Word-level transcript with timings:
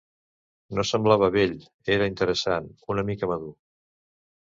No 0.77 0.85
semblava 0.91 1.29
bell, 1.37 1.53
era 1.99 2.09
interessant, 2.15 2.73
una 2.97 3.09
mica 3.13 3.35
madur... 3.37 3.57